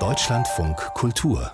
[0.00, 1.52] Deutschlandfunk Kultur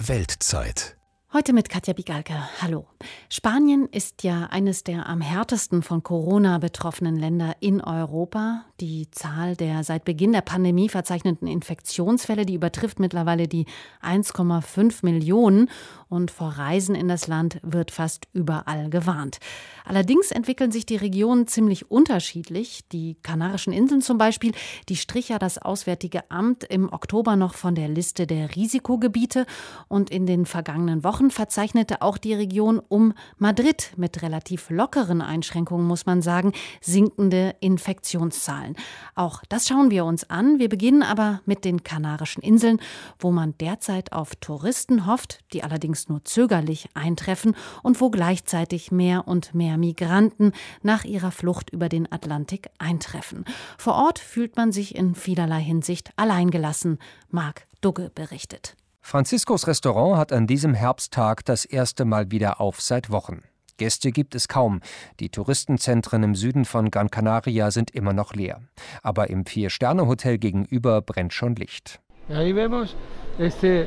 [0.00, 0.96] Weltzeit
[1.32, 2.48] Heute mit Katja Bigalka.
[2.62, 2.86] Hallo.
[3.28, 8.64] Spanien ist ja eines der am härtesten von Corona betroffenen Länder in Europa.
[8.80, 13.66] Die Zahl der seit Beginn der Pandemie verzeichneten Infektionsfälle, die übertrifft mittlerweile die
[14.02, 15.68] 1,5 Millionen
[16.08, 19.38] und vor Reisen in das Land wird fast überall gewarnt.
[19.84, 22.88] Allerdings entwickeln sich die Regionen ziemlich unterschiedlich.
[22.92, 24.52] Die Kanarischen Inseln zum Beispiel,
[24.88, 29.46] die strich ja das Auswärtige Amt im Oktober noch von der Liste der Risikogebiete
[29.88, 35.86] und in den vergangenen Wochen verzeichnete auch die Region um Madrid mit relativ lockeren Einschränkungen,
[35.86, 38.76] muss man sagen, sinkende Infektionszahlen.
[39.14, 40.58] Auch das schauen wir uns an.
[40.58, 42.80] Wir beginnen aber mit den Kanarischen Inseln,
[43.18, 48.92] wo man derzeit auf Touristen hofft, die allerdings allerdings nur zögerlich eintreffen und wo gleichzeitig
[48.92, 53.44] mehr und mehr Migranten nach ihrer Flucht über den Atlantik eintreffen.
[53.78, 56.98] Vor Ort fühlt man sich in vielerlei Hinsicht alleingelassen.
[57.30, 58.76] Marc Dugge berichtet.
[59.00, 63.42] Franziskus Restaurant hat an diesem Herbsttag das erste Mal wieder auf seit Wochen.
[63.78, 64.80] Gäste gibt es kaum.
[65.20, 68.62] Die Touristenzentren im Süden von Gran Canaria sind immer noch leer.
[69.02, 72.00] Aber im Vier-Sterne-Hotel gegenüber brennt schon Licht.
[72.28, 72.96] Ahí vemos
[73.38, 73.86] este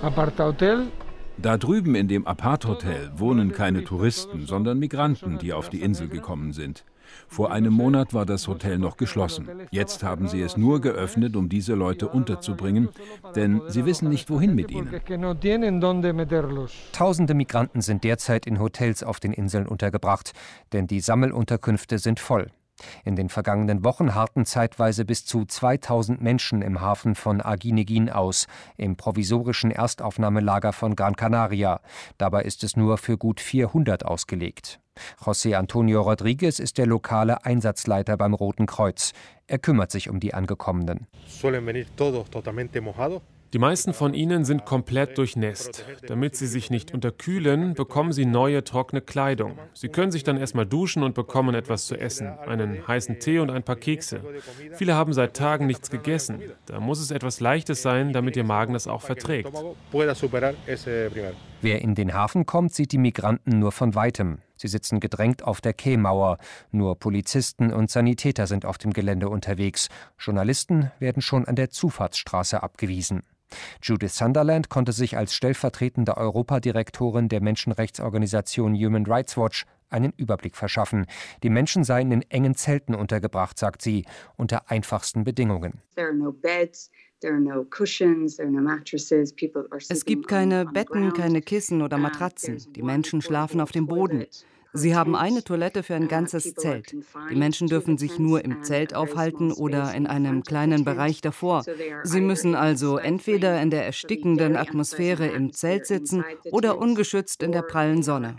[0.00, 0.86] apartahotel
[1.36, 6.52] da drüben in dem Apart-Hotel wohnen keine Touristen, sondern Migranten, die auf die Insel gekommen
[6.52, 6.84] sind.
[7.28, 9.48] Vor einem Monat war das Hotel noch geschlossen.
[9.70, 12.88] Jetzt haben sie es nur geöffnet, um diese Leute unterzubringen,
[13.34, 14.90] denn sie wissen nicht, wohin mit ihnen.
[16.92, 20.32] Tausende Migranten sind derzeit in Hotels auf den Inseln untergebracht,
[20.72, 22.50] denn die Sammelunterkünfte sind voll.
[23.04, 28.46] In den vergangenen Wochen harrten zeitweise bis zu 2000 Menschen im Hafen von Aguinegin aus,
[28.76, 31.80] im provisorischen Erstaufnahmelager von Gran Canaria.
[32.18, 34.80] Dabei ist es nur für gut 400 ausgelegt.
[35.20, 39.12] José Antonio Rodriguez ist der lokale Einsatzleiter beim Roten Kreuz.
[39.46, 41.06] Er kümmert sich um die Angekommenen.
[43.54, 45.84] Die meisten von ihnen sind komplett durchnässt.
[46.08, 49.56] Damit sie sich nicht unterkühlen, bekommen sie neue trockene Kleidung.
[49.74, 53.50] Sie können sich dann erstmal duschen und bekommen etwas zu essen, einen heißen Tee und
[53.50, 54.22] ein paar Kekse.
[54.72, 56.42] Viele haben seit Tagen nichts gegessen.
[56.66, 59.52] Da muss es etwas Leichtes sein, damit ihr Magen das auch verträgt.
[61.62, 64.38] Wer in den Hafen kommt, sieht die Migranten nur von weitem.
[64.56, 66.38] Sie sitzen gedrängt auf der Quaymauer.
[66.72, 69.88] Nur Polizisten und Sanitäter sind auf dem Gelände unterwegs.
[70.18, 73.22] Journalisten werden schon an der Zufahrtsstraße abgewiesen.
[73.82, 81.06] Judith Sunderland konnte sich als stellvertretende Europadirektorin der Menschenrechtsorganisation Human Rights Watch einen Überblick verschaffen.
[81.42, 84.04] Die Menschen seien in engen Zelten untergebracht, sagt sie,
[84.36, 85.80] unter einfachsten Bedingungen.
[89.88, 92.72] Es gibt keine Betten, keine Kissen oder Matratzen.
[92.74, 94.26] Die Menschen schlafen auf dem Boden.
[94.76, 96.96] Sie haben eine Toilette für ein ganzes Zelt.
[97.30, 101.64] Die Menschen dürfen sich nur im Zelt aufhalten oder in einem kleinen Bereich davor.
[102.02, 107.62] Sie müssen also entweder in der erstickenden Atmosphäre im Zelt sitzen oder ungeschützt in der
[107.62, 108.36] prallen Sonne.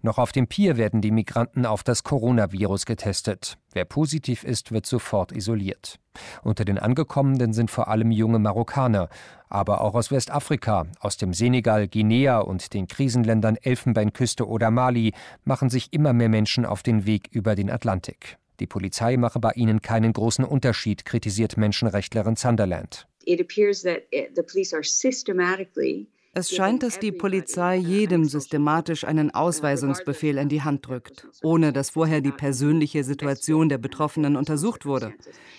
[0.00, 3.58] Noch auf dem Pier werden die Migranten auf das Coronavirus getestet.
[3.72, 5.98] Wer positiv ist, wird sofort isoliert.
[6.44, 9.08] Unter den Angekommenen sind vor allem junge Marokkaner,
[9.48, 15.14] aber auch aus Westafrika, aus dem Senegal, Guinea und den Krisenländern Elfenbeinküste oder Mali
[15.44, 18.38] machen sich immer mehr Menschen auf den Weg über den Atlantik.
[18.60, 23.08] Die Polizei mache bei ihnen keinen großen Unterschied, kritisiert Menschenrechtlerin Sunderland.
[23.24, 29.32] It appears that the police are systematically es scheint, dass die Polizei jedem systematisch einen
[29.32, 35.14] Ausweisungsbefehl in die Hand drückt, ohne dass vorher die persönliche Situation der Betroffenen untersucht wurde.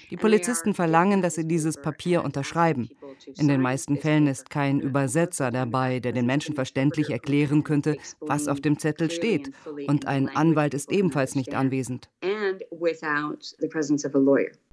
[0.09, 2.89] Die Polizisten verlangen, dass sie dieses Papier unterschreiben.
[3.37, 8.47] In den meisten Fällen ist kein Übersetzer dabei, der den Menschen verständlich erklären könnte, was
[8.47, 9.51] auf dem Zettel steht.
[9.87, 12.09] Und ein Anwalt ist ebenfalls nicht anwesend.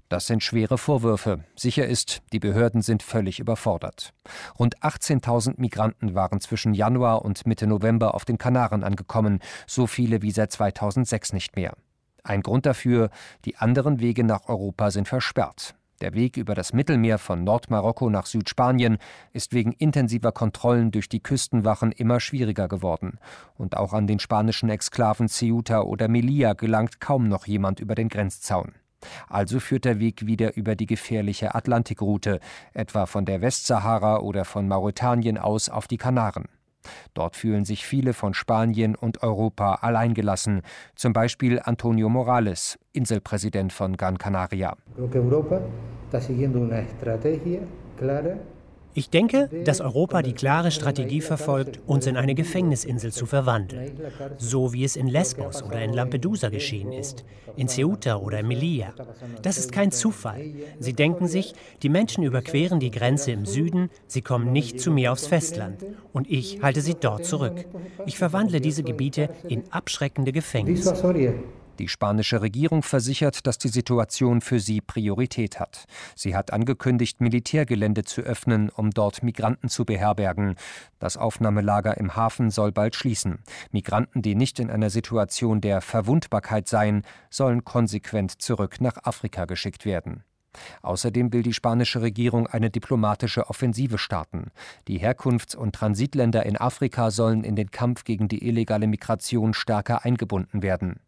[0.09, 1.45] Das sind schwere Vorwürfe.
[1.57, 4.13] Sicher ist, die Behörden sind völlig überfordert.
[4.57, 10.23] Rund 18.000 Migranten waren zwischen Januar und Mitte November auf den Kanaren angekommen, so viele
[10.23, 11.75] wie seit 2006 nicht mehr.
[12.23, 13.11] Ein Grund dafür,
[13.45, 15.75] die anderen Wege nach Europa sind versperrt.
[16.01, 18.99] Der Weg über das Mittelmeer von Nordmarokko nach Südspanien
[19.33, 23.19] ist wegen intensiver Kontrollen durch die Küstenwachen immer schwieriger geworden.
[23.55, 28.09] Und auch an den spanischen Exklaven Ceuta oder Melilla gelangt kaum noch jemand über den
[28.09, 28.75] Grenzzaun.
[29.29, 32.41] Also führt der Weg wieder über die gefährliche Atlantikroute,
[32.73, 36.47] etwa von der Westsahara oder von Mauretanien aus auf die Kanaren.
[37.15, 40.63] Dort fühlen sich viele von Spanien und Europa alleingelassen,
[40.95, 44.77] zum Beispiel Antonio Morales, Inselpräsident von Gran Canaria.
[48.97, 53.93] Ich denke, dass Europa die klare Strategie verfolgt, uns in eine Gefängnisinsel zu verwandeln.
[54.39, 57.23] So wie es in Lesbos oder in Lampedusa geschehen ist,
[57.57, 58.95] in Ceuta oder Melilla.
[59.43, 60.47] Das ist kein Zufall.
[60.81, 61.53] Sie denken sich,
[61.83, 65.85] die Menschen überqueren die Grenze im Süden, sie kommen nicht zu mir aufs Festland.
[66.15, 67.67] Und ich halte sie dort zurück.
[68.07, 70.95] Ich verwandle diese Gebiete in abschreckende Gefängnisse.
[71.79, 75.85] Die spanische Regierung versichert, dass die Situation für sie Priorität hat.
[76.15, 80.55] Sie hat angekündigt, Militärgelände zu öffnen, um dort Migranten zu beherbergen.
[80.99, 83.41] Das Aufnahmelager im Hafen soll bald schließen.
[83.73, 89.85] Migranten, die nicht in einer Situation der Verwundbarkeit seien, sollen konsequent zurück nach Afrika geschickt
[89.85, 90.25] werden.
[90.83, 94.51] Außerdem will die spanische Regierung eine diplomatische Offensive starten.
[94.89, 100.05] Die Herkunfts- und Transitländer in Afrika sollen in den Kampf gegen die illegale Migration stärker
[100.05, 101.01] eingebunden werden.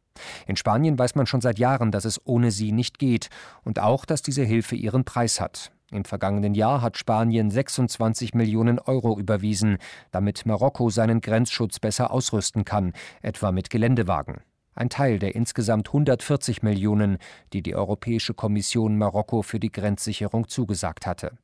[0.47, 3.29] In Spanien weiß man schon seit Jahren, dass es ohne sie nicht geht
[3.65, 5.73] und auch, dass diese Hilfe ihren Preis hat.
[5.91, 9.79] Im vergangenen Jahr hat Spanien 26 Millionen Euro überwiesen,
[10.11, 12.93] damit Marokko seinen Grenzschutz besser ausrüsten kann,
[13.23, 14.43] etwa mit Geländewagen.
[14.75, 17.19] Ein Teil der insgesamt 140 Millionen,
[17.53, 21.39] die die Europäische Kommission Marokko für die Grenzsicherung zugesagt hatte.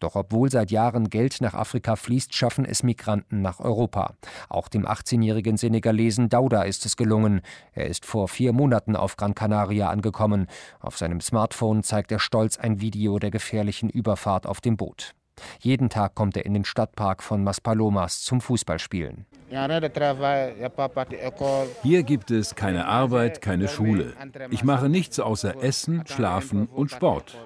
[0.00, 4.14] Doch obwohl seit Jahren Geld nach Afrika fließt, schaffen es Migranten nach Europa.
[4.48, 7.42] Auch dem 18-jährigen Senegalesen Dauda ist es gelungen.
[7.72, 10.46] Er ist vor vier Monaten auf Gran Canaria angekommen.
[10.80, 15.14] Auf seinem Smartphone zeigt er stolz ein Video der gefährlichen Überfahrt auf dem Boot.
[15.60, 19.26] Jeden Tag kommt er in den Stadtpark von Maspalomas zum Fußballspielen.
[21.82, 24.14] Hier gibt es keine Arbeit, keine Schule.
[24.50, 27.36] Ich mache nichts außer Essen, Schlafen und Sport.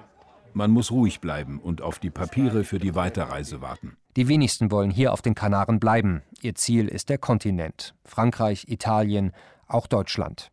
[0.53, 3.95] Man muss ruhig bleiben und auf die Papiere für die Weiterreise warten.
[4.17, 6.23] Die wenigsten wollen hier auf den Kanaren bleiben.
[6.41, 7.95] Ihr Ziel ist der Kontinent.
[8.03, 9.31] Frankreich, Italien,
[9.67, 10.51] auch Deutschland.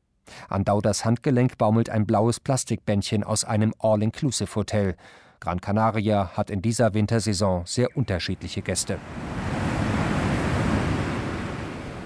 [0.49, 4.95] An Dauders Handgelenk baumelt ein blaues Plastikbändchen aus einem All-Inclusive-Hotel.
[5.41, 8.99] Gran Canaria hat in dieser Wintersaison sehr unterschiedliche Gäste.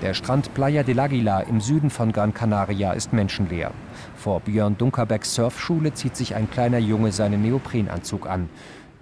[0.03, 3.73] Der Strand Playa del Águila im Süden von Gran Canaria ist menschenleer.
[4.16, 8.49] Vor Björn Dunkerbecks Surfschule zieht sich ein kleiner Junge seinen Neoprenanzug an.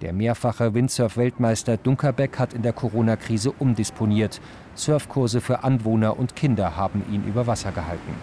[0.01, 4.41] Der mehrfache Windsurf-Weltmeister Dunkerbeck hat in der Corona-Krise umdisponiert.
[4.75, 8.15] Surfkurse für Anwohner und Kinder haben ihn über Wasser gehalten.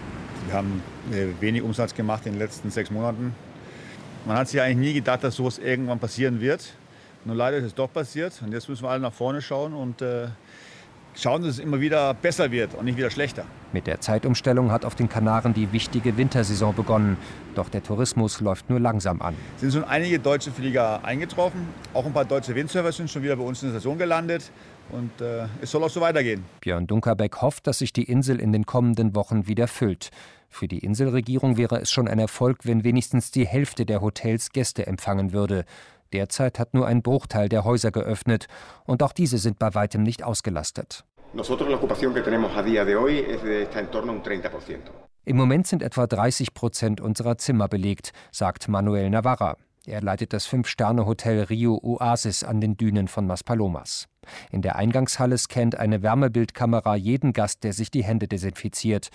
[0.46, 0.82] Wir haben
[1.12, 3.34] äh, wenig Umsatz gemacht in den letzten sechs Monaten.
[4.24, 6.74] Man hat sich eigentlich nie gedacht, dass sowas irgendwann passieren wird.
[7.24, 8.40] Nur leider ist es doch passiert.
[8.42, 10.28] Und jetzt müssen wir alle nach vorne schauen und äh,
[11.20, 13.44] schauen, dass es immer wieder besser wird und nicht wieder schlechter.
[13.72, 17.18] Mit der Zeitumstellung hat auf den Kanaren die wichtige Wintersaison begonnen.
[17.54, 19.34] Doch der Tourismus läuft nur langsam an.
[19.56, 21.68] Es sind schon einige deutsche Flieger eingetroffen.
[21.92, 24.50] Auch ein paar deutsche Windsurfer sind schon wieder bei uns in der Station gelandet.
[24.90, 26.44] Und äh, es soll auch so weitergehen.
[26.60, 30.10] Björn Dunkerbeck hofft, dass sich die Insel in den kommenden Wochen wieder füllt.
[30.48, 34.86] Für die Inselregierung wäre es schon ein Erfolg, wenn wenigstens die Hälfte der Hotels Gäste
[34.86, 35.66] empfangen würde.
[36.12, 38.46] Derzeit hat nur ein Bruchteil der Häuser geöffnet
[38.84, 41.04] und auch diese sind bei weitem nicht ausgelastet.
[45.24, 49.56] Im Moment sind etwa 30 Prozent unserer Zimmer belegt, sagt Manuel Navarra.
[49.86, 54.06] Er leitet das Fünf-Sterne-Hotel Rio Oasis an den Dünen von Maspalomas.
[54.50, 59.08] In der Eingangshalle scannt eine Wärmebildkamera jeden Gast, der sich die Hände desinfiziert.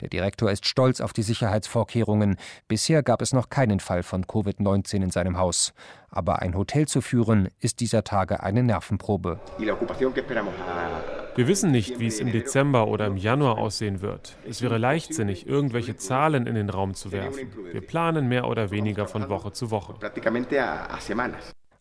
[0.00, 2.36] Der Direktor ist stolz auf die Sicherheitsvorkehrungen.
[2.68, 5.72] Bisher gab es noch keinen Fall von Covid-19 in seinem Haus.
[6.10, 9.38] Aber ein Hotel zu führen, ist dieser Tage eine Nervenprobe.
[11.36, 14.36] Wir wissen nicht, wie es im Dezember oder im Januar aussehen wird.
[14.48, 17.52] Es wäre leichtsinnig, irgendwelche Zahlen in den Raum zu werfen.
[17.70, 19.94] Wir planen mehr oder weniger von Woche zu Woche.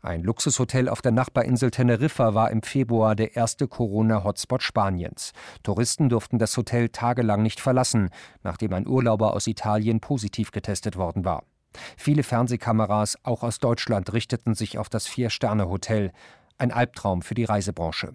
[0.02, 5.34] Ein Luxushotel auf der Nachbarinsel Teneriffa war im Februar der erste Corona-Hotspot Spaniens.
[5.62, 8.10] Touristen durften das Hotel tagelang nicht verlassen,
[8.42, 11.44] nachdem ein Urlauber aus Italien positiv getestet worden war.
[11.98, 16.14] Viele Fernsehkameras, auch aus Deutschland, richteten sich auf das Vier-Sterne-Hotel.
[16.58, 18.14] Ein Albtraum für die Reisebranche.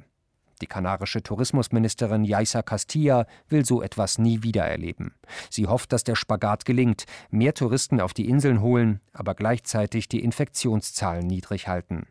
[0.64, 5.14] Die kanarische Tourismusministerin Yaisa Castilla will so etwas nie wieder erleben.
[5.50, 10.24] Sie hofft, dass der Spagat gelingt, mehr Touristen auf die Inseln holen, aber gleichzeitig die
[10.24, 12.06] Infektionszahlen niedrig halten.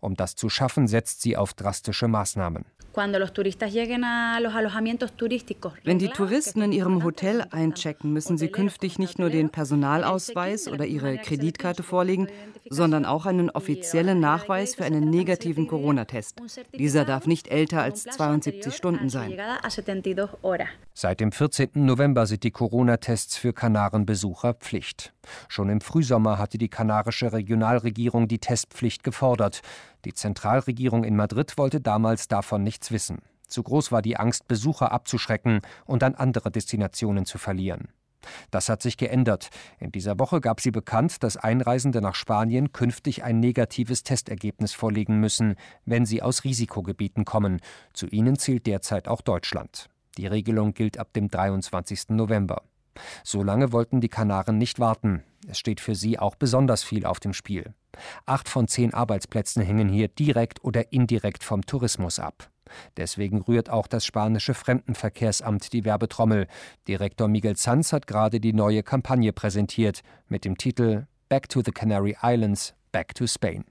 [0.00, 2.64] Um das zu schaffen, setzt sie auf drastische Maßnahmen.
[2.94, 3.12] Wenn
[5.98, 11.16] die Touristen in ihrem Hotel einchecken, müssen sie künftig nicht nur den Personalausweis oder ihre
[11.16, 12.28] Kreditkarte vorlegen,
[12.68, 16.42] sondern auch einen offiziellen Nachweis für einen negativen Corona-Test.
[16.74, 19.38] Dieser darf nicht älter als 72 Stunden sein.
[20.94, 21.70] Seit dem 14.
[21.74, 25.14] November sind die Corona-Tests für Kanarenbesucher Pflicht.
[25.48, 29.61] Schon im Frühsommer hatte die kanarische Regionalregierung die Testpflicht gefordert.
[30.04, 33.22] Die Zentralregierung in Madrid wollte damals davon nichts wissen.
[33.46, 37.88] Zu groß war die Angst, Besucher abzuschrecken und an andere Destinationen zu verlieren.
[38.50, 39.50] Das hat sich geändert.
[39.78, 45.18] In dieser Woche gab sie bekannt, dass Einreisende nach Spanien künftig ein negatives Testergebnis vorlegen
[45.18, 47.60] müssen, wenn sie aus Risikogebieten kommen.
[47.92, 49.88] Zu ihnen zählt derzeit auch Deutschland.
[50.18, 52.10] Die Regelung gilt ab dem 23.
[52.10, 52.62] November.
[53.24, 55.22] So lange wollten die Kanaren nicht warten.
[55.48, 57.74] Es steht für sie auch besonders viel auf dem Spiel.
[58.26, 62.50] Acht von zehn Arbeitsplätzen hängen hier direkt oder indirekt vom Tourismus ab.
[62.96, 66.46] Deswegen rührt auch das spanische Fremdenverkehrsamt die Werbetrommel.
[66.88, 71.72] Direktor Miguel Sanz hat gerade die neue Kampagne präsentiert mit dem Titel Back to the
[71.72, 73.64] Canary Islands, Back to Spain.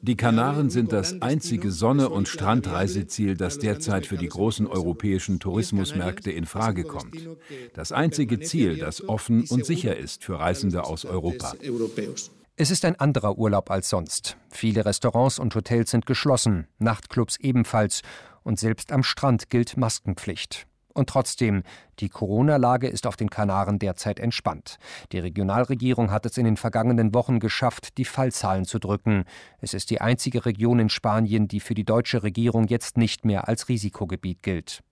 [0.00, 6.30] Die Kanaren sind das einzige Sonne- und Strandreiseziel, das derzeit für die großen europäischen Tourismusmärkte
[6.30, 7.16] in Frage kommt.
[7.74, 11.54] Das einzige Ziel, das offen und sicher ist für Reisende aus Europa.
[12.60, 14.36] Es ist ein anderer Urlaub als sonst.
[14.50, 18.02] Viele Restaurants und Hotels sind geschlossen, Nachtclubs ebenfalls,
[18.42, 20.66] und selbst am Strand gilt Maskenpflicht.
[20.98, 21.62] Und trotzdem,
[22.00, 24.78] die Corona-Lage ist auf den Kanaren derzeit entspannt.
[25.12, 29.22] Die Regionalregierung hat es in den vergangenen Wochen geschafft, die Fallzahlen zu drücken.
[29.60, 33.46] Es ist die einzige Region in Spanien, die für die deutsche Regierung jetzt nicht mehr
[33.46, 34.82] als Risikogebiet gilt.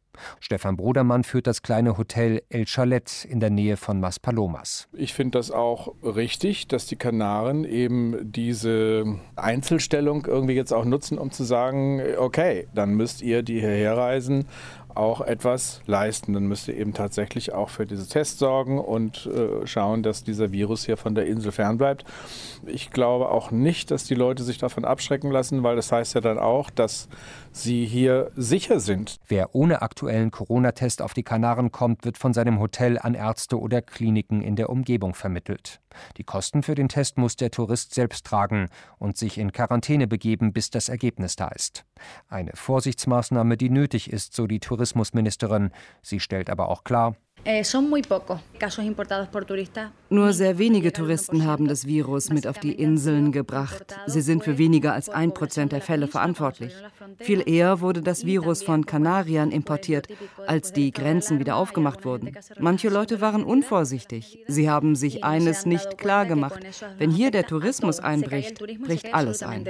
[0.41, 4.89] Stefan Brodermann führt das kleine Hotel El Chalet in der Nähe von Maspalomas.
[4.93, 9.05] Ich finde das auch richtig, dass die Kanaren eben diese
[9.37, 14.47] Einzelstellung irgendwie jetzt auch nutzen, um zu sagen, okay, dann müsst ihr, die hierher reisen,
[14.97, 16.33] auch etwas leisten.
[16.33, 20.53] Dann müsst ihr eben tatsächlich auch für diese Tests sorgen und äh, schauen, dass dieser
[20.53, 22.05] Virus hier von der Insel fernbleibt.
[22.67, 26.21] Ich glaube auch nicht, dass die Leute sich davon abschrecken lassen, weil das heißt ja
[26.21, 27.09] dann auch, dass
[27.53, 29.19] sie hier sicher sind.
[29.29, 33.83] Wer ohne aktuellen Corona-Test auf die Kanaren kommt, wird von seinem Hotel an Ärzte oder
[33.83, 35.81] Kliniken in der Umgebung vermittelt.
[36.17, 40.53] Die Kosten für den Test muss der Tourist selbst tragen und sich in Quarantäne begeben,
[40.53, 41.85] bis das Ergebnis da ist.
[42.29, 45.71] Eine Vorsichtsmaßnahme, die nötig ist, so die Tourismusministerin.
[46.03, 47.17] Sie stellt aber auch klar,
[50.09, 53.95] Nur sehr wenige Touristen haben das Virus mit auf die Inseln gebracht.
[54.07, 56.75] Sie sind für weniger als ein Prozent der Fälle verantwortlich.
[57.19, 60.09] Viel eher wurde das Virus von Kanariern importiert,
[60.49, 62.33] als die Grenzen wieder aufgemacht wurden.
[62.59, 64.41] Manche Leute waren unvorsichtig.
[64.49, 66.59] Sie haben sich eines nicht klar gemacht.
[66.99, 69.65] Wenn hier der Tourismus einbricht, bricht alles ein.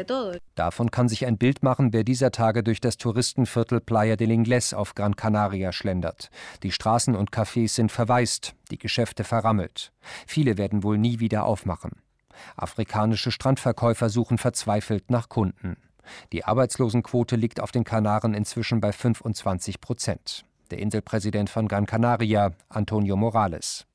[0.55, 4.73] Davon kann sich ein Bild machen, wer dieser Tage durch das Touristenviertel Playa del Ingles
[4.73, 6.31] auf Gran Canaria schlendert.
[6.63, 9.93] Die Straßen und Cafés Cafés sind verwaist, die Geschäfte verrammelt.
[10.27, 11.93] Viele werden wohl nie wieder aufmachen.
[12.57, 15.77] Afrikanische Strandverkäufer suchen verzweifelt nach Kunden.
[16.33, 20.45] Die Arbeitslosenquote liegt auf den Kanaren inzwischen bei 25 Prozent.
[20.71, 23.87] Der Inselpräsident von Gran Canaria, Antonio Morales.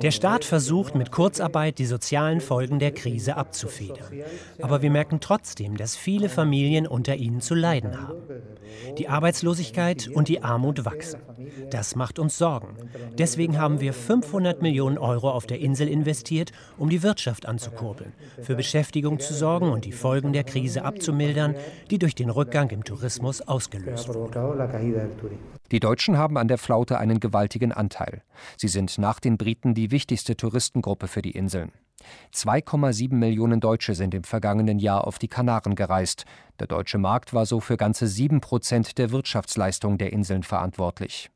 [0.00, 4.22] Der Staat versucht mit Kurzarbeit die sozialen Folgen der Krise abzufedern.
[4.60, 8.18] Aber wir merken trotzdem, dass viele Familien unter ihnen zu leiden haben.
[8.98, 11.20] Die Arbeitslosigkeit und die Armut wachsen.
[11.70, 12.76] Das macht uns Sorgen.
[13.18, 18.54] Deswegen haben wir 500 Millionen Euro auf der Insel investiert, um die Wirtschaft anzukurbeln, für
[18.54, 21.56] Beschäftigung zu sorgen und die Folgen der Krise abzumildern,
[21.90, 24.30] die durch den Rückgang im Tourismus ausgelöst wurde.
[25.72, 28.22] Die Deutschen haben an der Flaute einen gewaltigen Anteil.
[28.58, 31.72] Sie sind nach den Briten die wichtigste Touristengruppe für die Inseln.
[32.34, 36.26] 2,7 Millionen Deutsche sind im vergangenen Jahr auf die Kanaren gereist.
[36.60, 41.30] Der deutsche Markt war so für ganze 7 Prozent der Wirtschaftsleistung der Inseln verantwortlich.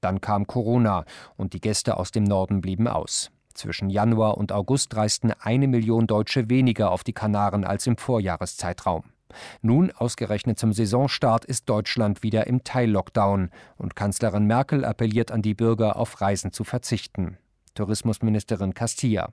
[0.00, 1.04] Dann kam Corona
[1.36, 3.32] und die Gäste aus dem Norden blieben aus.
[3.52, 9.11] Zwischen Januar und August reisten eine Million Deutsche weniger auf die Kanaren als im Vorjahreszeitraum.
[9.60, 15.54] Nun, ausgerechnet zum Saisonstart, ist Deutschland wieder im Teil-Lockdown und Kanzlerin Merkel appelliert an die
[15.54, 17.38] Bürger, auf Reisen zu verzichten.
[17.74, 19.30] Tourismusministerin Castilla.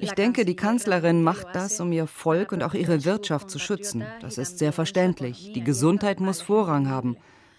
[0.00, 4.04] Ich denke, die Kanzlerin macht das, um ihr Volk und auch ihre Wirtschaft zu schützen.
[4.20, 5.52] Das ist sehr verständlich.
[5.54, 7.16] Die Gesundheit muss Vorrang haben.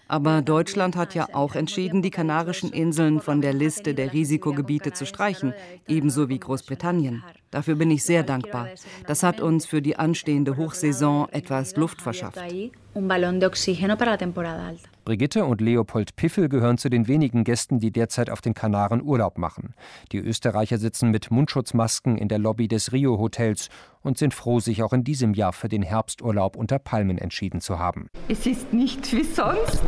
[0.10, 5.06] Aber Deutschland hat ja auch entschieden, die Kanarischen Inseln von der Liste der Risikogebiete zu
[5.06, 5.54] streichen,
[5.88, 7.24] ebenso wie Großbritannien.
[7.51, 8.70] Dafür bin ich sehr dankbar.
[9.06, 12.42] Das hat uns für die anstehende Hochsaison etwas Luft verschafft.
[15.10, 19.39] Brigitte und Leopold Piffel gehören zu den wenigen Gästen, die derzeit auf den Kanaren Urlaub
[19.39, 19.74] machen.
[20.12, 23.70] Die Österreicher sitzen mit Mundschutzmasken in der Lobby des Rio Hotels
[24.04, 27.80] und sind froh, sich auch in diesem Jahr für den Herbsturlaub unter Palmen entschieden zu
[27.80, 28.12] haben.
[28.28, 29.82] Es ist nicht wie sonst,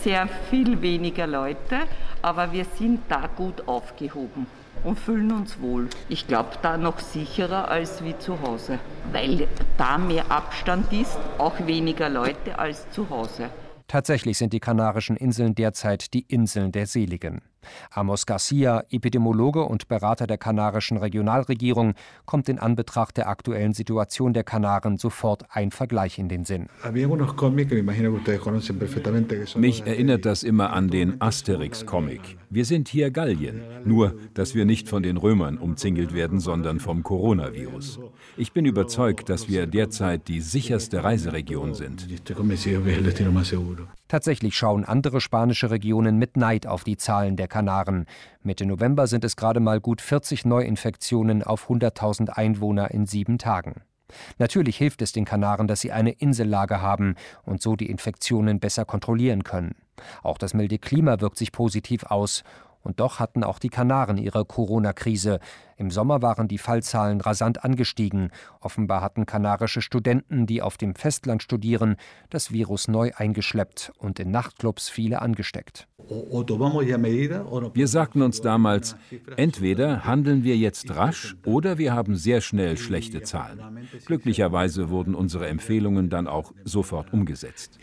[0.00, 1.80] sehr viel weniger Leute,
[2.22, 4.46] aber wir sind da gut aufgehoben
[4.84, 5.90] und fühlen uns wohl.
[6.08, 8.78] Ich glaube, da noch sicherer als wie zu Hause,
[9.12, 13.50] weil da mehr Abstand ist, auch weniger Leute als zu Hause.
[13.92, 17.42] Tatsächlich sind die Kanarischen Inseln derzeit die Inseln der Seligen.
[17.90, 21.94] Amos Garcia, Epidemiologe und Berater der kanarischen Regionalregierung,
[22.26, 26.68] kommt in Anbetracht der aktuellen Situation der Kanaren sofort ein Vergleich in den Sinn.
[29.56, 32.38] Mich erinnert das immer an den Asterix-Comic.
[32.50, 37.02] Wir sind hier Gallien, nur dass wir nicht von den Römern umzingelt werden, sondern vom
[37.02, 38.00] Coronavirus.
[38.36, 42.08] Ich bin überzeugt, dass wir derzeit die sicherste Reiseregion sind.
[44.12, 48.04] Tatsächlich schauen andere spanische Regionen mit Neid auf die Zahlen der Kanaren.
[48.42, 53.80] Mitte November sind es gerade mal gut 40 Neuinfektionen auf 100.000 Einwohner in sieben Tagen.
[54.36, 57.14] Natürlich hilft es den Kanaren, dass sie eine Insellage haben
[57.44, 59.76] und so die Infektionen besser kontrollieren können.
[60.22, 62.44] Auch das milde Klima wirkt sich positiv aus
[62.82, 65.40] und doch hatten auch die Kanaren ihre Corona-Krise.
[65.76, 68.30] Im Sommer waren die Fallzahlen rasant angestiegen.
[68.60, 71.96] Offenbar hatten kanarische Studenten, die auf dem Festland studieren,
[72.30, 75.88] das Virus neu eingeschleppt und in Nachtclubs viele angesteckt.
[77.74, 78.96] Wir sagten uns damals,
[79.36, 83.60] entweder handeln wir jetzt rasch oder wir haben sehr schnell schlechte Zahlen.
[84.06, 87.78] Glücklicherweise wurden unsere Empfehlungen dann auch sofort umgesetzt.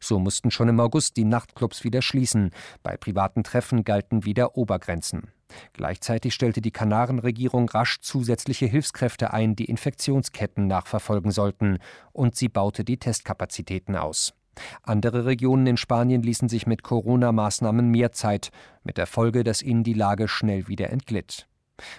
[0.00, 2.50] So mussten schon im August die Nachtclubs wieder schließen.
[2.82, 5.28] Bei privaten Treffen galten wieder Obergrenzen.
[5.72, 11.78] Gleichzeitig stellte die Kanarenregierung rasch zusätzliche Hilfskräfte ein, die Infektionsketten nachverfolgen sollten,
[12.12, 14.34] und sie baute die Testkapazitäten aus.
[14.82, 18.50] Andere Regionen in Spanien ließen sich mit Corona-Maßnahmen mehr Zeit,
[18.84, 21.46] mit der Folge, dass ihnen die Lage schnell wieder entglitt.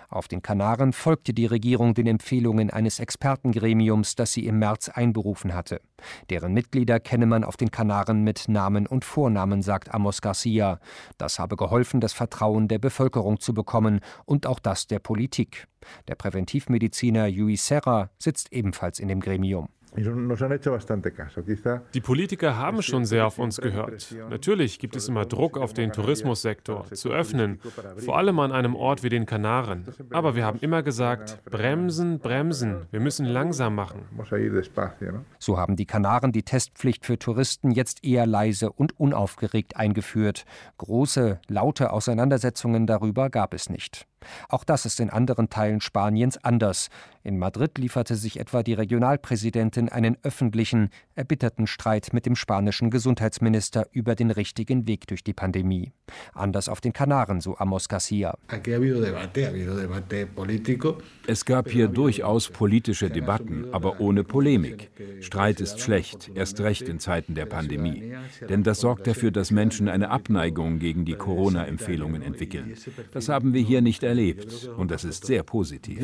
[0.10, 5.54] Auf den Kanaren folgte die Regierung den Empfehlungen eines Expertengremiums, das sie im März einberufen
[5.54, 5.82] hatte.
[6.30, 10.80] Deren Mitglieder kenne man auf den Kanaren mit Namen und Vornamen, sagt Amos Garcia.
[11.18, 15.68] Das habe geholfen, das Vertrauen der Bevölkerung zu bekommen und auch das der Politik.
[16.08, 19.70] Der Präventivmediziner Yui Serra sitzt ebenfalls in dem Gremium.
[21.94, 24.16] Die Politiker haben schon sehr auf uns gehört.
[24.30, 27.60] Natürlich gibt es immer Druck auf den Tourismussektor zu öffnen,
[27.98, 29.86] vor allem an einem Ort wie den Kanaren.
[30.12, 34.06] Aber wir haben immer gesagt, bremsen, bremsen, wir müssen langsam machen.
[35.40, 40.46] So haben die Kanaren die Testpflicht für Touristen jetzt eher leise und unaufgeregt eingeführt.
[40.78, 44.08] Große, laute Auseinandersetzungen darüber gab es nicht.
[44.50, 46.90] Auch das ist in anderen Teilen Spaniens anders.
[47.24, 53.88] In Madrid lieferte sich etwa die Regionalpräsidentin einen öffentlichen, erbitterten Streit mit dem spanischen Gesundheitsminister
[53.92, 55.94] über den richtigen Weg durch die Pandemie.
[56.34, 58.38] Anders auf den Kanaren, so Amos Garcia.
[61.28, 64.92] Es gab hier durchaus politische Debatten, aber ohne Polemik.
[65.22, 68.14] Streit ist schlecht, erst recht in Zeiten der Pandemie.
[68.50, 72.76] Denn das sorgt dafür, dass Menschen eine Abneigung gegen die Corona-Empfehlungen entwickeln.
[73.12, 74.13] Das haben wir hier nicht erlebt
[74.78, 76.00] und das ist sehr positiv.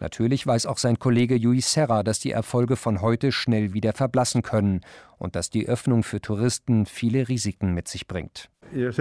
[0.00, 4.42] Natürlich weiß auch sein Kollege Luis Serra, dass die Erfolge von heute schnell wieder verblassen
[4.42, 4.80] können
[5.22, 8.50] und dass die Öffnung für Touristen viele Risiken mit sich bringt.
[8.74, 8.96] Ich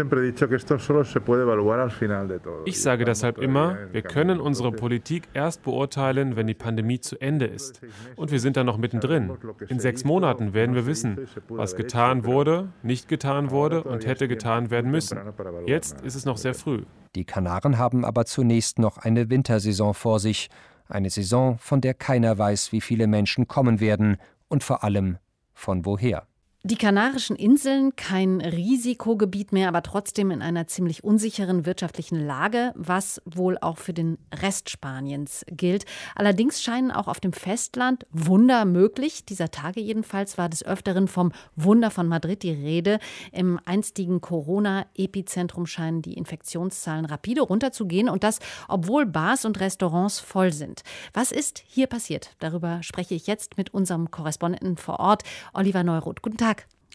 [2.81, 7.81] sage deshalb immer, wir können unsere Politik erst beurteilen, wenn die Pandemie zu Ende ist.
[8.15, 9.31] Und wir sind da noch mittendrin.
[9.69, 14.69] In sechs Monaten werden wir wissen, was getan wurde, nicht getan wurde und hätte getan
[14.69, 15.17] werden müssen.
[15.65, 16.83] Jetzt ist es noch sehr früh.
[17.15, 20.49] Die Kanaren haben aber zunächst noch eine Wintersaison vor sich.
[20.87, 24.17] Eine Saison, von der keiner weiß, wie viele Menschen kommen werden
[24.49, 25.17] und vor allem
[25.61, 26.27] von woher.
[26.63, 33.19] Die Kanarischen Inseln, kein Risikogebiet mehr, aber trotzdem in einer ziemlich unsicheren wirtschaftlichen Lage, was
[33.25, 35.85] wohl auch für den Rest Spaniens gilt.
[36.13, 39.25] Allerdings scheinen auch auf dem Festland Wunder möglich.
[39.25, 42.99] Dieser Tage jedenfalls war des Öfteren vom Wunder von Madrid die Rede.
[43.31, 50.53] Im einstigen Corona-Epizentrum scheinen die Infektionszahlen rapide runterzugehen und das, obwohl Bars und Restaurants voll
[50.53, 50.83] sind.
[51.11, 52.35] Was ist hier passiert?
[52.37, 55.23] Darüber spreche ich jetzt mit unserem Korrespondenten vor Ort,
[55.55, 56.21] Oliver Neuroth.
[56.21, 56.50] Guten Tag.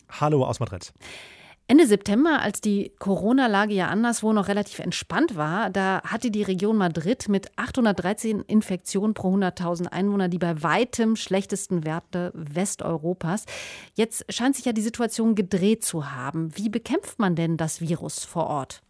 [0.09, 0.93] Hallo aus Madrid.
[1.69, 6.77] Ende September, als die Corona-Lage ja anderswo noch relativ entspannt war, da hatte die Region
[6.77, 13.47] Madrid mit 813 Infektionen pro 100.000 Einwohner die bei weitem schlechtesten Werte Westeuropas.
[13.95, 16.57] Jetzt scheint sich ja die Situation gedreht zu haben.
[16.57, 18.83] Wie bekämpft man denn das Virus vor Ort?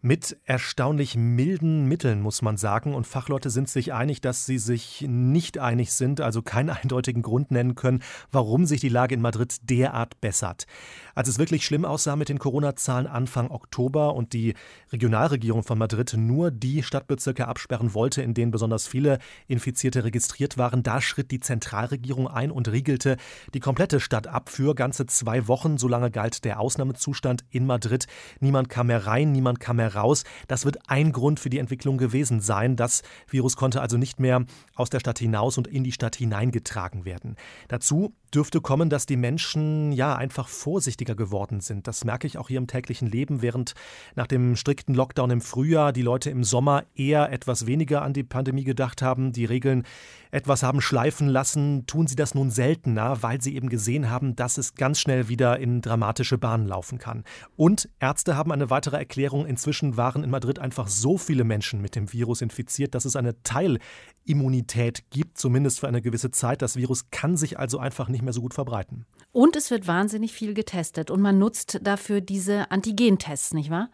[0.00, 2.94] Mit erstaunlich milden Mitteln, muss man sagen.
[2.94, 7.50] Und Fachleute sind sich einig, dass sie sich nicht einig sind, also keinen eindeutigen Grund
[7.50, 10.66] nennen können, warum sich die Lage in Madrid derart bessert.
[11.14, 14.54] Als es wirklich schlimm aussah mit den Corona-Zahlen Anfang Oktober und die
[14.92, 20.82] Regionalregierung von Madrid nur die Stadtbezirke absperren wollte, in denen besonders viele Infizierte registriert waren,
[20.82, 23.16] da schritt die Zentralregierung ein und riegelte
[23.54, 25.78] die komplette Stadt ab für ganze zwei Wochen.
[25.78, 28.06] Solange galt der Ausnahmezustand in Madrid.
[28.40, 30.24] Niemand kam mehr rein, niemand kam mehr raus.
[30.48, 32.76] Das wird ein Grund für die Entwicklung gewesen sein.
[32.76, 34.44] Das Virus konnte also nicht mehr
[34.74, 37.36] aus der Stadt hinaus und in die Stadt hineingetragen werden.
[37.68, 41.86] Dazu dürfte kommen, dass die Menschen ja einfach vorsichtiger geworden sind.
[41.86, 43.74] Das merke ich auch hier im täglichen Leben, während
[44.14, 48.24] nach dem strikten Lockdown im Frühjahr die Leute im Sommer eher etwas weniger an die
[48.24, 49.84] Pandemie gedacht haben, die Regeln
[50.30, 54.58] etwas haben schleifen lassen, tun sie das nun seltener, weil sie eben gesehen haben, dass
[54.58, 57.24] es ganz schnell wieder in dramatische Bahnen laufen kann.
[57.56, 59.46] Und Ärzte haben eine weitere Erklärung.
[59.46, 63.42] Inzwischen waren in Madrid einfach so viele Menschen mit dem Virus infiziert, dass es eine
[63.44, 66.60] Teilimmunität gibt, zumindest für eine gewisse Zeit.
[66.60, 69.06] Das Virus kann sich also einfach nicht mehr so gut verbreiten.
[69.32, 73.88] Und es wird wahnsinnig viel getestet und man nutzt dafür diese Antigentests, nicht wahr?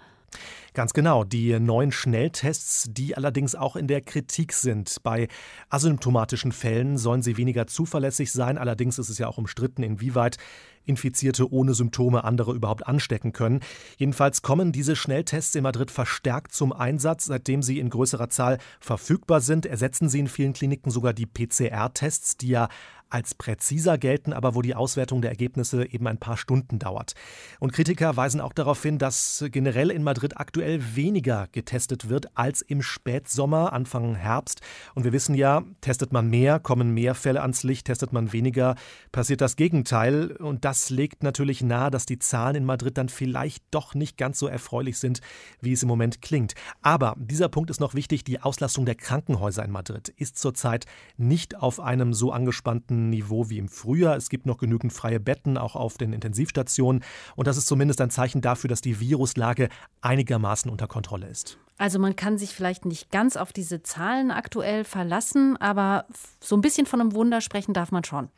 [0.74, 4.96] Ganz genau, die neuen Schnelltests, die allerdings auch in der Kritik sind.
[5.02, 5.28] Bei
[5.68, 10.38] asymptomatischen Fällen sollen sie weniger zuverlässig sein, allerdings ist es ja auch umstritten, inwieweit
[10.84, 13.60] Infizierte ohne Symptome andere überhaupt anstecken können.
[13.98, 17.26] Jedenfalls kommen diese Schnelltests in Madrid verstärkt zum Einsatz.
[17.26, 22.36] Seitdem sie in größerer Zahl verfügbar sind, ersetzen sie in vielen Kliniken sogar die PCR-Tests,
[22.36, 22.68] die ja
[23.12, 27.14] als präziser gelten, aber wo die Auswertung der Ergebnisse eben ein paar Stunden dauert.
[27.60, 32.62] Und Kritiker weisen auch darauf hin, dass generell in Madrid aktuell weniger getestet wird als
[32.62, 34.62] im Spätsommer, Anfang Herbst.
[34.94, 38.76] Und wir wissen ja, testet man mehr, kommen mehr Fälle ans Licht, testet man weniger,
[39.12, 40.32] passiert das Gegenteil.
[40.32, 44.38] Und das legt natürlich nahe, dass die Zahlen in Madrid dann vielleicht doch nicht ganz
[44.38, 45.20] so erfreulich sind,
[45.60, 46.54] wie es im Moment klingt.
[46.80, 50.86] Aber dieser Punkt ist noch wichtig, die Auslastung der Krankenhäuser in Madrid ist zurzeit
[51.18, 54.16] nicht auf einem so angespannten Niveau wie im Frühjahr.
[54.16, 57.02] Es gibt noch genügend freie Betten, auch auf den Intensivstationen.
[57.36, 59.68] Und das ist zumindest ein Zeichen dafür, dass die Viruslage
[60.00, 61.58] einigermaßen unter Kontrolle ist.
[61.82, 66.06] Also man kann sich vielleicht nicht ganz auf diese Zahlen aktuell verlassen, aber
[66.38, 68.28] so ein bisschen von einem Wunder sprechen darf man schon.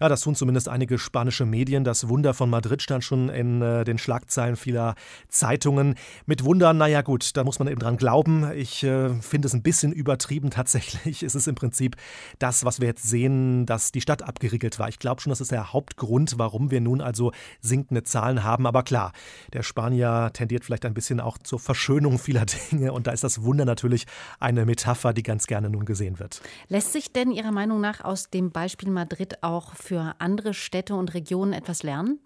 [0.00, 1.84] Ja, das tun zumindest einige spanische Medien.
[1.84, 4.94] Das Wunder von Madrid stand schon in äh, den Schlagzeilen vieler
[5.28, 5.96] Zeitungen.
[6.24, 8.50] Mit Wundern, naja gut, da muss man eben dran glauben.
[8.54, 11.22] Ich äh, finde es ein bisschen übertrieben tatsächlich.
[11.22, 11.96] Es ist im Prinzip
[12.38, 14.88] das, was wir jetzt sehen, dass die Stadt abgeriegelt war.
[14.88, 18.66] Ich glaube schon, das ist der Hauptgrund, warum wir nun also sinkende Zahlen haben.
[18.66, 19.12] Aber klar,
[19.52, 22.85] der Spanier tendiert vielleicht ein bisschen auch zur Verschönung vieler Dinge.
[22.86, 22.92] Dinge.
[22.92, 24.06] Und da ist das Wunder natürlich
[24.40, 26.40] eine Metapher, die ganz gerne nun gesehen wird.
[26.68, 31.14] Lässt sich denn Ihrer Meinung nach aus dem Beispiel Madrid auch für andere Städte und
[31.14, 32.20] Regionen etwas lernen?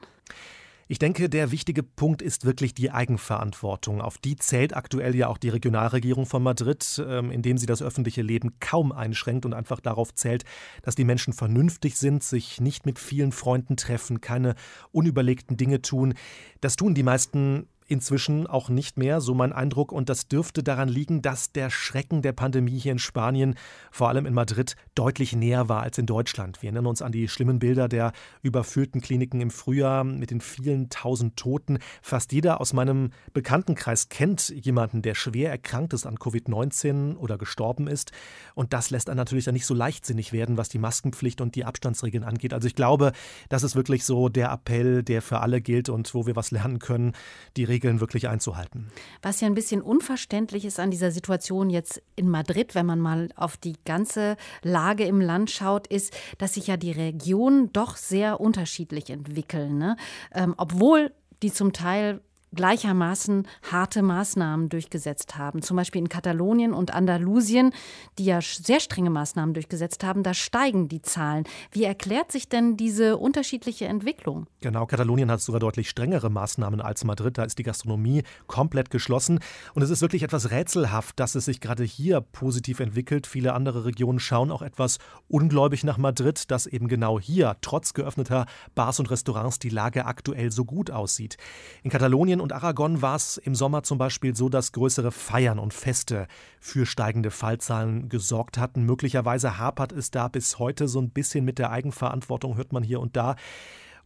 [0.89, 4.01] Ich denke, der wichtige Punkt ist wirklich die Eigenverantwortung.
[4.01, 8.23] Auf die zählt aktuell ja auch die Regionalregierung von Madrid, ähm, indem sie das öffentliche
[8.23, 10.43] Leben kaum einschränkt und einfach darauf zählt,
[10.83, 14.57] dass die Menschen vernünftig sind, sich nicht mit vielen Freunden treffen, keine
[14.91, 16.15] unüberlegten Dinge tun.
[16.61, 19.91] Das tun die meisten inzwischen auch nicht mehr, so mein Eindruck.
[19.91, 23.57] Und das dürfte daran liegen, dass der Schrecken der Pandemie hier in Spanien,
[23.91, 26.63] vor allem in Madrid, deutlich näher war als in Deutschland.
[26.63, 30.89] Wir erinnern uns an die schlimmen Bilder der überfüllten Kliniken im Frühjahr mit den vielen
[30.89, 31.79] tausend Toten.
[32.01, 37.89] Fast jeder aus meinem Bekanntenkreis kennt jemanden, der schwer erkrankt ist an Covid-19 oder gestorben
[37.89, 38.13] ist.
[38.55, 41.65] Und das lässt einen natürlich dann nicht so leichtsinnig werden, was die Maskenpflicht und die
[41.65, 42.55] Abstandsregeln angeht.
[42.55, 43.11] Also ich glaube,
[43.49, 46.79] das ist wirklich so der Appell, der für alle gilt und wo wir was lernen
[46.79, 47.15] können.
[47.57, 48.89] Die Regeln Regeln wirklich einzuhalten.
[49.23, 53.31] Was ja ein bisschen unverständlich ist an dieser Situation jetzt in Madrid, wenn man mal
[53.37, 58.41] auf die ganze Lage im Land schaut, ist, dass sich ja die Regionen doch sehr
[58.41, 59.79] unterschiedlich entwickeln.
[59.79, 59.97] Ne?
[60.35, 61.13] Ähm, obwohl
[61.43, 62.21] die zum Teil
[62.55, 65.63] gleichermaßen harte Maßnahmen durchgesetzt haben.
[65.63, 67.73] Zum Beispiel in Katalonien und Andalusien,
[68.19, 71.45] die ja sehr strenge Maßnahmen durchgesetzt haben, da steigen die Zahlen.
[71.71, 74.47] Wie erklärt sich denn diese unterschiedliche Entwicklung?
[74.61, 77.39] Genau, Katalonien hat sogar deutlich strengere Maßnahmen als Madrid.
[77.39, 79.41] Da ist die Gastronomie komplett geschlossen.
[79.75, 83.27] Und es ist wirklich etwas rätselhaft, dass es sich gerade hier positiv entwickelt.
[83.27, 88.47] Viele andere Regionen schauen auch etwas ungläubig nach Madrid, dass eben genau hier, trotz geöffneter
[88.75, 91.37] Bars und Restaurants, die Lage aktuell so gut aussieht.
[91.83, 95.59] In Katalonien Spanien und Aragon war es im Sommer zum Beispiel so, dass größere Feiern
[95.59, 96.27] und Feste
[96.59, 98.85] für steigende Fallzahlen gesorgt hatten.
[98.85, 103.01] Möglicherweise hapert es da bis heute so ein bisschen mit der Eigenverantwortung, hört man hier
[103.01, 103.37] und da.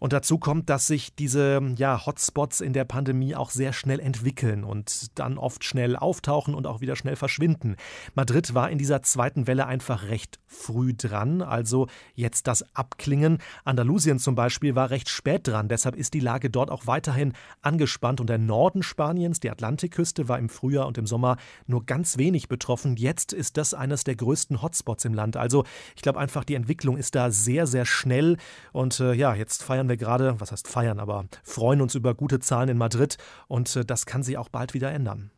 [0.04, 4.62] Und dazu kommt, dass sich diese ja, Hotspots in der Pandemie auch sehr schnell entwickeln
[4.62, 7.76] und dann oft schnell auftauchen und auch wieder schnell verschwinden.
[8.14, 13.38] Madrid war in dieser zweiten Welle einfach recht früh dran, also jetzt das Abklingen.
[13.64, 18.20] Andalusien zum Beispiel war recht spät dran, deshalb ist die Lage dort auch weiterhin angespannt
[18.20, 22.48] und der Norden Spaniens, die Atlantikküste, war im Frühjahr und im Sommer nur ganz wenig
[22.48, 22.96] betroffen.
[22.96, 25.38] Jetzt ist das eines der größten Hotspots im Land.
[25.38, 25.64] Also
[25.96, 28.36] ich glaube einfach, die Entwicklung ist da sehr, sehr schnell
[28.72, 32.14] und äh, ja, jetzt feiern wir wir gerade, was heißt feiern, aber freuen uns über
[32.14, 35.30] gute Zahlen in Madrid und äh, das kann sich auch bald wieder ändern.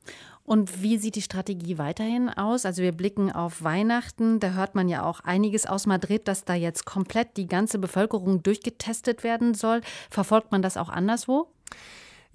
[0.44, 2.64] Und wie sieht die Strategie weiterhin aus?
[2.64, 6.54] Also wir blicken auf Weihnachten, da hört man ja auch einiges aus Madrid, dass da
[6.54, 9.80] jetzt komplett die ganze Bevölkerung durchgetestet werden soll.
[10.08, 11.48] Verfolgt man das auch anderswo?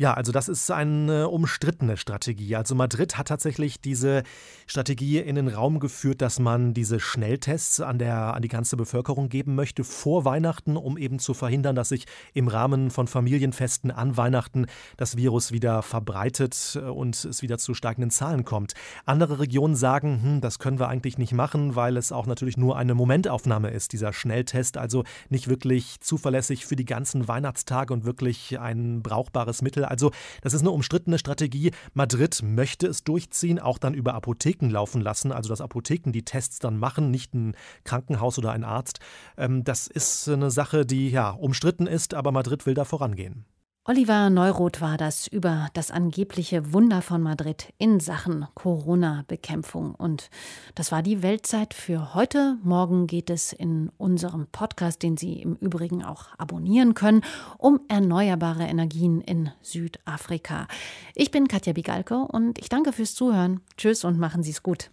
[0.02, 2.56] Ja, also das ist eine umstrittene Strategie.
[2.56, 4.24] Also Madrid hat tatsächlich diese
[4.66, 9.30] Strategie in den Raum geführt, dass man diese Schnelltests an, der, an die ganze Bevölkerung
[9.30, 14.18] geben möchte vor Weihnachten, um eben zu verhindern, dass sich im Rahmen von Familienfesten an
[14.18, 14.66] Weihnachten
[14.98, 18.74] das Virus wieder verbreitet und es wieder zu steigenden Zahlen kommt.
[19.06, 22.76] Andere Regionen sagen, hm, das können wir eigentlich nicht machen, weil es auch natürlich nur
[22.76, 28.60] eine Momentaufnahme ist, dieser Schnelltest, also nicht wirklich zuverlässig für die ganzen Weihnachtstage und wirklich
[28.60, 29.91] ein brauchbares Mittel.
[29.92, 31.72] Also das ist eine umstrittene Strategie.
[31.94, 36.60] Madrid möchte es durchziehen, auch dann über Apotheken laufen lassen, also dass Apotheken die Tests
[36.60, 39.00] dann machen, nicht ein Krankenhaus oder ein Arzt.
[39.38, 43.46] Ähm, das ist eine Sache, die ja umstritten ist, aber Madrid will da vorangehen.
[43.84, 49.96] Oliver Neuroth war das über das angebliche Wunder von Madrid in Sachen Corona-Bekämpfung.
[49.96, 50.30] Und
[50.76, 52.60] das war die Weltzeit für heute.
[52.62, 57.24] Morgen geht es in unserem Podcast, den Sie im Übrigen auch abonnieren können,
[57.58, 60.68] um erneuerbare Energien in Südafrika.
[61.16, 63.62] Ich bin Katja Bigalke und ich danke fürs Zuhören.
[63.78, 64.92] Tschüss und machen Sie es gut.